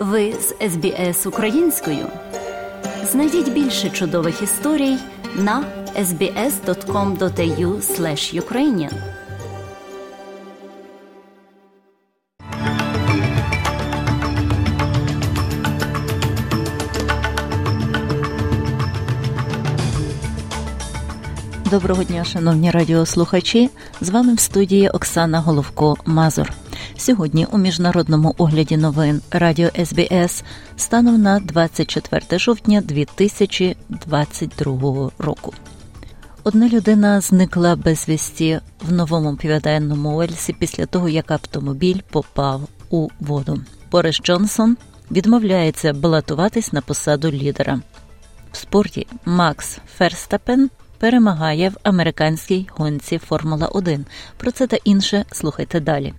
[0.00, 2.06] Ви з СБС українською.
[3.12, 4.96] Знайдіть більше чудових історій
[5.36, 5.64] на
[5.98, 7.80] sbs.com.au
[8.40, 8.92] ukrainian
[21.70, 23.70] Доброго дня, шановні радіослухачі.
[24.00, 26.59] З вами в студії Оксана Головко Мазур.
[27.00, 30.44] Сьогодні у міжнародному огляді новин Радіо СБС
[30.76, 35.54] станом на 24 жовтня 2022 року.
[36.44, 43.60] Одна людина зникла безвісті в новому південному Уельсі після того, як автомобіль попав у воду.
[43.90, 44.76] Борис Джонсон
[45.10, 47.80] відмовляється балотуватись на посаду лідера.
[48.52, 54.06] В спорті Макс Ферстапен перемагає в американській гонці Формула 1
[54.36, 56.14] Про це та інше слухайте далі.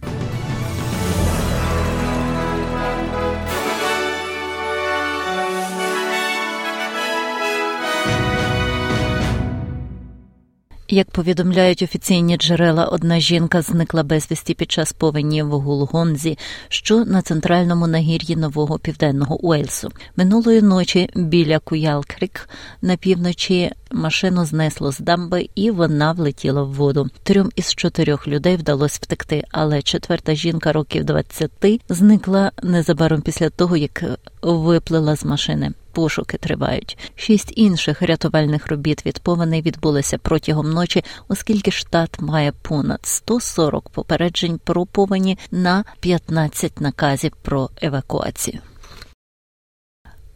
[10.93, 16.37] Як повідомляють офіційні джерела, одна жінка зникла безвісті під час повені в Гулгонзі,
[16.69, 19.91] що на центральному нагір'ї нового південного Уельсу.
[20.15, 22.49] Минулої ночі біля Куялкрік
[22.81, 27.09] на півночі машину знесло з дамби, і вона влетіла в воду.
[27.23, 31.51] Трьом із чотирьох людей вдалося втекти, але четверта жінка років 20
[31.89, 34.03] зникла незабаром після того, як
[34.41, 35.71] виплила з машини.
[35.91, 36.97] Пошуки тривають.
[37.15, 44.59] Шість інших рятувальних робіт від повеней відбулися протягом ночі, оскільки штат має понад 140 попереджень
[44.63, 48.59] про повені на 15 наказів про евакуацію.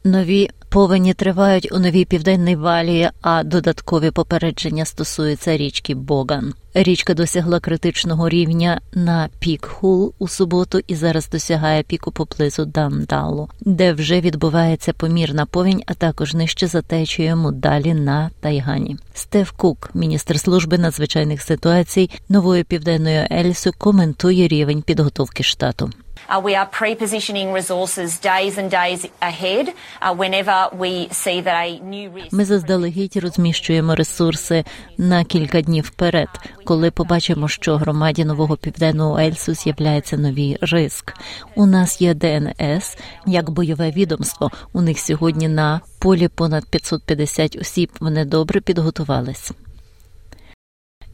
[0.04, 6.54] Нові повені тривають у новій південній валії, а додаткові попередження стосуються річки Боган.
[6.74, 13.50] Річка досягла критичного рівня на пік Хул у суботу і зараз досягає піку поблизу Дандалу,
[13.62, 18.98] де вже відбувається помірна повінь, а також нижче за течією далі на Тайгані.
[19.14, 25.90] Стев Кук, міністр служби надзвичайних ситуацій нової південної Ельсу, коментує рівень підготовки штату.
[26.30, 31.80] Uh, we are pre-positioning resources days and days ahead uh, whenever we see that a
[31.80, 32.34] new risk...
[32.34, 34.64] Ми заздалегідь розміщуємо ресурси
[34.98, 36.28] на кілька днів вперед,
[36.64, 41.14] коли побачимо, що громаді нового південного Ельсу з'являється новий риск.
[41.56, 44.52] У нас є ДНС як бойове відомство.
[44.74, 47.92] У них сьогодні на полі понад 550 осіб.
[48.00, 49.52] Вони добре підготувались.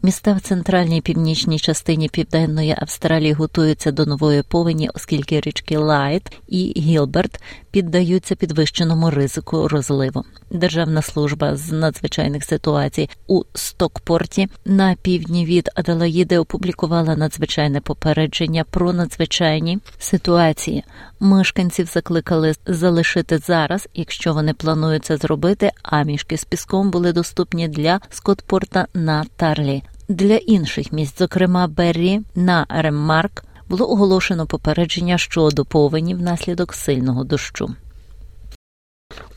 [0.03, 6.73] Міста в центральній північній частині південної Австралії готуються до нової повені, оскільки річки Лайт і
[6.77, 7.41] Гілберт
[7.71, 10.23] піддаються підвищеному ризику розливу.
[10.51, 18.93] Державна служба з надзвичайних ситуацій у Стокпорті на півдні від Аделаїди опублікувала надзвичайне попередження про
[18.93, 20.83] надзвичайні ситуації.
[21.19, 25.71] Мешканців закликали залишити зараз, якщо вони планують це зробити.
[25.83, 29.83] А мішки з піском були доступні для Стокпорта та Тарлі.
[30.11, 37.75] Для інших місць, зокрема Беррі на Реммарк, було оголошено попередження щодо повені внаслідок сильного дощу.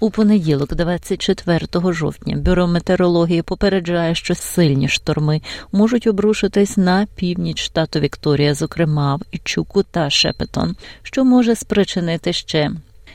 [0.01, 5.41] У понеділок, 24 жовтня, бюро метеорології попереджає, що сильні шторми
[5.73, 12.71] можуть обрушитись на північ штату Вікторія, зокрема в Ічуку та Шепетон, що може спричинити ще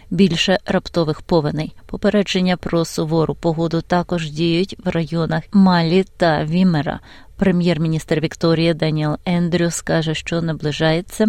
[0.09, 1.75] більше раптових повеней.
[1.85, 6.99] Попередження про сувору погоду також діють в районах Малі та Вімера.
[7.37, 11.27] Прем'єр-міністр Вікторія Даніел Ендрюс каже, що наближається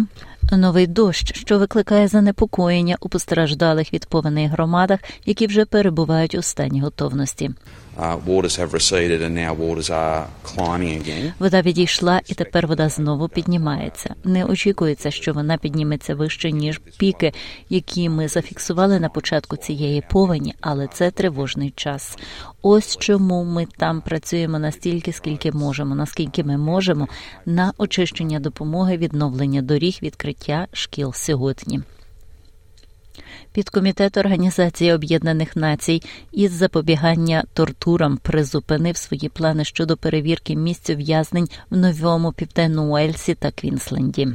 [0.51, 6.81] новий дощ, що викликає занепокоєння у постраждалих від повеней громадах, які вже перебувають у стані
[6.81, 7.51] готовності.
[8.01, 8.17] Uh,
[11.39, 14.15] вода відійшла, і тепер вода знову піднімається.
[14.23, 17.33] Не очікується, що вона підніметься вище ніж піки,
[17.69, 22.17] які ми зафіксували на початку цієї повені, але це тривожний час.
[22.61, 27.07] Ось чому ми там працюємо настільки, скільки можемо, наскільки ми можемо,
[27.45, 31.81] на очищення допомоги, відновлення доріг, відкриття шкіл сьогодні.
[33.53, 36.01] Підкомітет Організації Об'єднаних Націй
[36.31, 43.51] із запобігання тортурам призупинив свої плани щодо перевірки місць ув'язнень в новому південному Уельсі та
[43.51, 44.27] Квінсленді.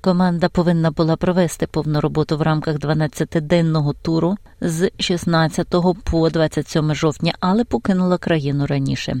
[0.00, 5.68] Команда повинна була провести повну роботу в рамках 12-денного туру з 16
[6.04, 9.16] по 27 жовтня, але покинула країну раніше.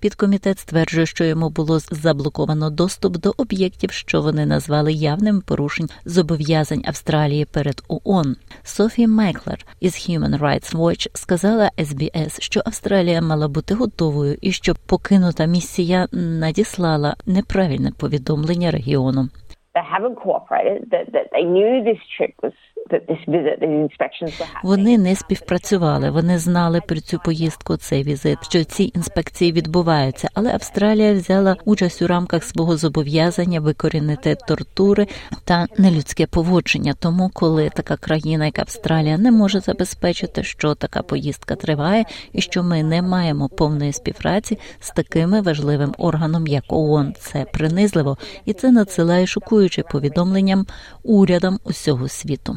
[0.00, 6.82] Підкомітет стверджує, що йому було заблоковано доступ до об'єктів, що вони назвали явним порушень зобов'язань
[6.84, 8.36] Австралії перед ООН.
[8.64, 14.74] Софі Майклер із Human Rights Watch сказала СБС, що Австралія мала бути готовою і що
[14.86, 19.28] покинута місія надіслала неправильне повідомлення регіону.
[19.78, 22.52] They haven't cooperated, that, that they knew this trip was
[24.64, 26.10] Вони не співпрацювали.
[26.10, 30.28] Вони знали про цю поїздку, цей візит, що ці інспекції відбуваються.
[30.34, 35.06] Але Австралія взяла участь у рамках свого зобов'язання викорінити тортури
[35.44, 36.94] та нелюдське поводження.
[37.00, 42.62] Тому, коли така країна, як Австралія, не може забезпечити, що така поїздка триває, і що
[42.62, 48.72] ми не маємо повної співпраці з такими важливим органом, як ООН, це принизливо, і це
[48.72, 50.66] надсилає шокуюче повідомленням
[51.02, 52.56] урядам усього світу.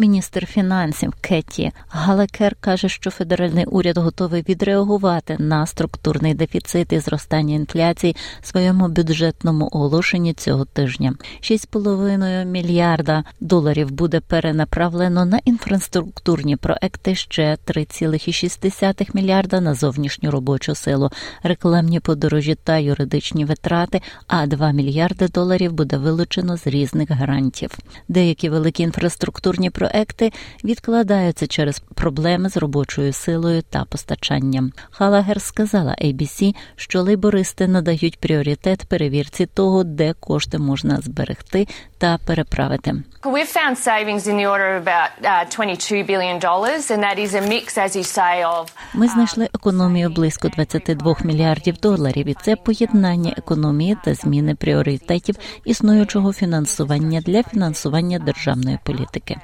[0.00, 7.54] Міністр фінансів Кеті Галекер каже, що федеральний уряд готовий відреагувати на структурний дефіцит і зростання
[7.54, 11.14] інфляції в своєму бюджетному оголошенні цього тижня.
[11.40, 17.14] 6,5 мільярда доларів буде перенаправлено на інфраструктурні проекти.
[17.14, 21.10] Ще 3,6 мільярда на зовнішню робочу силу,
[21.42, 24.02] рекламні подорожі та юридичні витрати.
[24.26, 27.70] А 2 мільярди доларів буде вилучено з різних грантів.
[28.08, 30.32] Деякі великі інфраструктурні проекти проекти
[30.64, 34.72] відкладаються через проблеми з робочою силою та постачанням.
[34.90, 41.66] Халагер сказала ABC, що лейбористи надають пріоритет перевірці того, де кошти можна зберегти
[41.98, 42.94] та переправити.
[43.22, 47.34] We've found savings in the order of about uh, 22 billion dollars, and that is
[47.34, 52.56] a mix, as you say, of Ми знайшли економію близько 22 мільярдів доларів, і це
[52.56, 59.36] поєднання економії та зміни пріоритетів існуючого фінансування для фінансування державної політики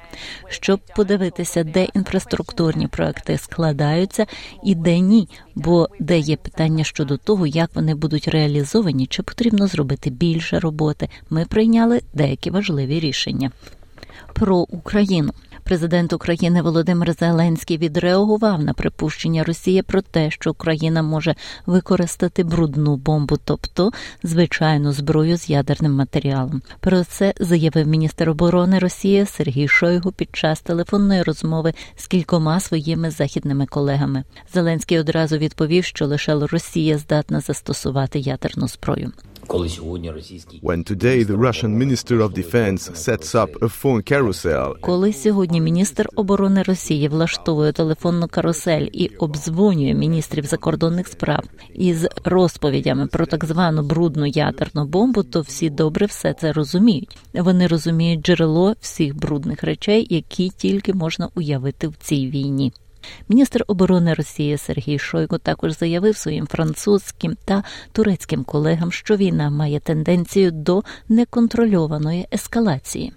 [0.47, 4.25] щоб подивитися, де інфраструктурні проекти складаються
[4.63, 9.67] і де ні, бо де є питання щодо того, як вони будуть реалізовані, чи потрібно
[9.67, 11.09] зробити більше роботи.
[11.29, 13.51] Ми прийняли деякі важливі рішення
[14.33, 15.33] про Україну.
[15.67, 21.35] Президент України Володимир Зеленський відреагував на припущення Росії про те, що Україна може
[21.65, 23.91] використати брудну бомбу, тобто
[24.23, 26.61] звичайну зброю з ядерним матеріалом.
[26.79, 33.11] Про це заявив міністр оборони Росії Сергій Шойгу під час телефонної розмови з кількома своїми
[33.11, 34.23] західними колегами.
[34.53, 39.11] Зеленський одразу відповів, що лише Росія здатна застосувати ядерну зброю.
[39.47, 44.79] Коли сьогодні російський When today the Russian Minister of Defense sets up a phone carousel
[44.81, 51.43] Коли сьогодні міністр оборони Росії влаштовує телефонну карусель і обдзвонює міністрів закордонних справ
[51.73, 57.17] із розповідями про так звану брудну ядерну бомбу, то всі добре все це розуміють.
[57.33, 62.73] Вони розуміють джерело всіх брудних речей, які тільки можна уявити в цій війні.
[63.29, 69.79] Міністр оборони Росії Сергій Шойгу також заявив своїм французьким та турецьким колегам, що війна має
[69.79, 73.13] тенденцію до неконтрольованої ескалації.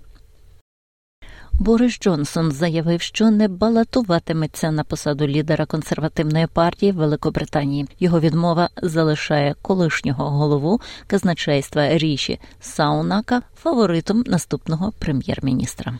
[1.61, 7.87] Борис Джонсон заявив, що не балотуватиметься на посаду лідера консервативної партії Великобританії.
[8.01, 15.99] Його відмова залишає колишнього голову казначейства Ріші Саунака фаворитом наступного прем'єр-міністра.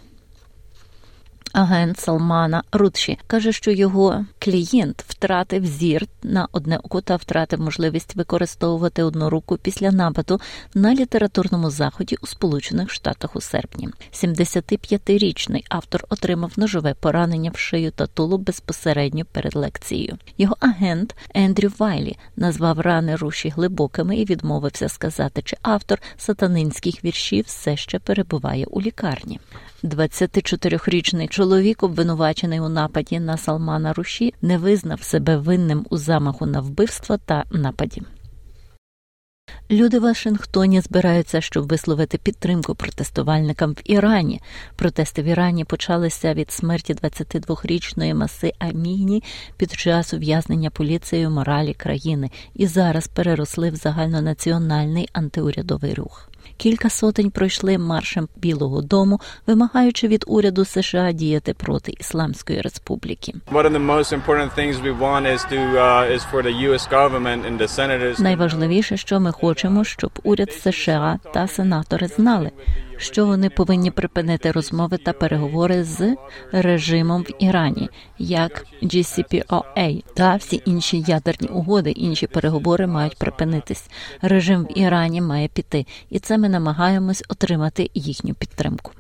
[1.53, 3.19] Агент Салмана Рудші.
[3.27, 9.59] Каже, що його клієнт втратив зір на одне око та втратив можливість використовувати одну руку
[9.63, 10.41] після нападу
[10.75, 13.89] на літературному заході у Сполучених Штатах у серпні.
[14.13, 20.19] 75-річний автор отримав ножове поранення в шию та тулу безпосередньо перед лекцією.
[20.39, 27.45] Його агент Ендрю Вайлі назвав рани руші глибокими і відмовився сказати, чи автор сатанинських віршів
[27.45, 29.41] все ще перебуває у лікарні.
[29.85, 36.61] 24-річний чоловік, обвинувачений у нападі на Салмана Руші, не визнав себе винним у замаху на
[36.61, 38.03] вбивство та нападі.
[39.71, 44.41] Люди в Вашингтоні збираються, щоб висловити підтримку протестувальникам в Ірані.
[44.77, 49.23] Протести в Ірані почалися від смерті 22-річної маси Аміні
[49.57, 56.31] під час ув'язнення поліцією моралі країни і зараз переросли в загальнонаціональний антиурядовий рух.
[56.59, 63.35] Кілька сотень пройшли маршем Білого Дому, вимагаючи від уряду США діяти проти Ісламської республіки.
[68.19, 72.51] Найважливіше, що ми хочемо, щоб уряд США та сенатори знали,
[72.99, 76.17] що вони повинні припинити розмови та переговори з
[76.53, 77.89] режимом в Ірані,
[78.19, 81.91] як GCPOA та всі інші ядерні угоди.
[81.91, 83.91] Інші переговори мають припинитись.
[84.23, 88.93] Режим в Ірані має піти, і це ми намагаємось отримати їхню підтримку.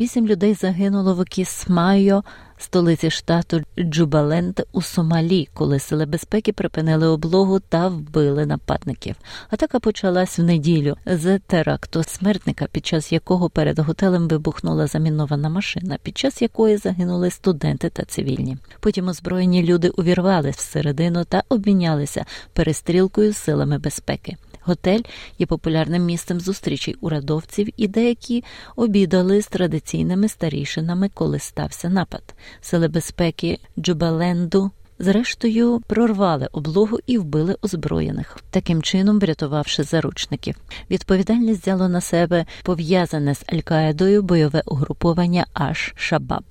[0.00, 2.24] Вісім людей загинуло в Кісмайо,
[2.58, 9.16] столиці штату Джубаленд у Сомалі, коли сили безпеки припинили облогу та вбили нападників.
[9.50, 15.98] Атака почалась в неділю з теракту смертника, під час якого перед готелем вибухнула замінована машина,
[16.02, 18.56] під час якої загинули студенти та цивільні.
[18.80, 24.36] Потім озброєні люди увірвались всередину та обмінялися перестрілкою силами безпеки.
[24.68, 25.00] Готель
[25.38, 28.44] є популярним місцем зустрічей урядовців, і деякі
[28.76, 32.22] обідали з традиційними старішинами, коли стався напад.
[32.60, 34.70] Сили безпеки Джубаленду.
[35.00, 40.54] Зрештою, прорвали облогу і вбили озброєних, таким чином врятувавши заручників.
[40.90, 46.44] Відповідальність взяло на себе пов'язане з Аль-Каїдою бойове угруповання Аш Шабаб.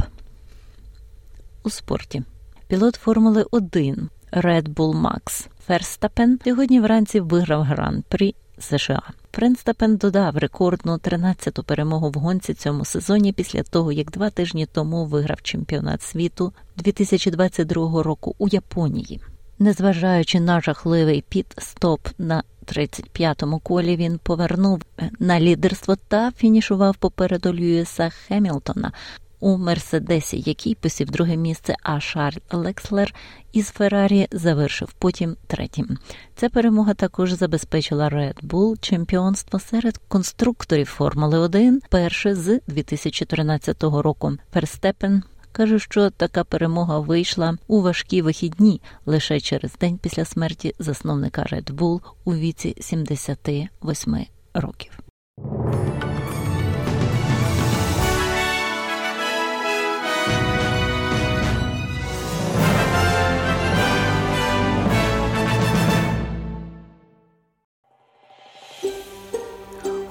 [1.63, 2.23] У спорті
[2.67, 9.01] пілот Формули 1 Red Bull Max Ферстапен сьогодні вранці виграв гран-прі США.
[9.31, 15.05] Френстапен додав рекордну 13-ту перемогу в гонці цьому сезоні після того, як два тижні тому
[15.05, 19.21] виграв чемпіонат світу 2022 року у Японії.
[19.59, 24.81] Незважаючи на жахливий піт-стоп на 35-му колі, він повернув
[25.19, 28.91] на лідерство та фінішував попереду Льюіса Хемілтона
[29.39, 33.13] у Мерседесі, який посів друге місце, а Шарль Лекслер
[33.53, 35.97] із Феррарі завершив потім третім.
[36.35, 44.33] Ця перемога також забезпечила Red Bull чемпіонство серед конструкторів Формули 1 перше з 2013 року.
[44.53, 51.41] Ферстепен каже, що така перемога вийшла у важкі вихідні лише через день після смерті засновника
[51.41, 55.06] Red Bull у віці 78 років.